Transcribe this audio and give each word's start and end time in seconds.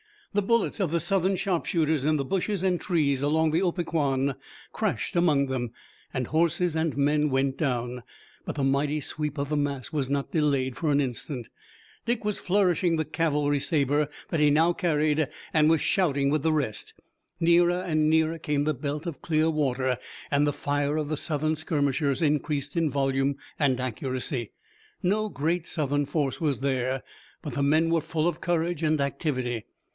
The 0.33 0.41
bullets 0.41 0.79
of 0.79 0.91
the 0.91 1.01
Southern 1.01 1.35
sharpshooters, 1.35 2.05
in 2.05 2.15
the 2.15 2.23
bushes 2.25 2.63
and 2.63 2.79
trees 2.79 3.21
along 3.21 3.51
the 3.51 3.61
Opequan, 3.61 4.33
crashed 4.71 5.15
among 5.15 5.47
them, 5.47 5.71
and 6.13 6.27
horses 6.27 6.73
and 6.73 6.95
men 6.97 7.29
went 7.29 7.57
down, 7.57 8.01
but 8.45 8.55
the 8.55 8.63
mighty 8.63 8.99
sweep 9.01 9.37
of 9.37 9.49
the 9.49 9.57
mass 9.57 9.91
was 9.91 10.09
not 10.09 10.31
delayed 10.31 10.75
for 10.77 10.89
an 10.89 11.01
instant. 11.01 11.49
Dick 12.05 12.23
was 12.25 12.39
flourishing 12.39 12.95
the 12.95 13.03
cavalry 13.05 13.59
saber 13.59 14.07
that 14.29 14.39
he 14.39 14.49
now 14.49 14.71
carried 14.73 15.27
and 15.53 15.69
was 15.69 15.81
shouting 15.81 16.29
with 16.29 16.43
the 16.43 16.53
rest. 16.53 16.95
Nearer 17.39 17.81
and 17.85 18.09
nearer 18.09 18.39
came 18.39 18.63
the 18.63 18.73
belt 18.73 19.05
of 19.05 19.21
clear 19.21 19.51
water, 19.51 19.97
and 20.31 20.47
the 20.47 20.53
fire 20.53 20.95
of 20.95 21.09
the 21.09 21.17
Southern 21.17 21.55
skirmishers 21.57 22.21
increased 22.23 22.77
in 22.77 22.89
volume 22.89 23.35
and 23.59 23.79
accuracy. 23.81 24.53
No 25.03 25.27
great 25.29 25.67
Southern 25.67 26.05
force 26.05 26.39
was 26.41 26.61
there, 26.61 27.03
but 27.43 27.53
the 27.53 27.61
men 27.61 27.89
were 27.91 28.01
full 28.01 28.27
of 28.27 28.41
courage 28.41 28.81
and 28.81 28.99
activity. 28.99 29.65